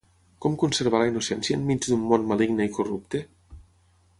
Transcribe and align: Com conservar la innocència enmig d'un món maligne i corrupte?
Com 0.45 0.55
conservar 0.61 1.01
la 1.03 1.09
innocència 1.11 1.57
enmig 1.59 1.89
d'un 1.91 2.07
món 2.13 2.25
maligne 2.33 2.67
i 2.71 2.73
corrupte? 2.79 3.23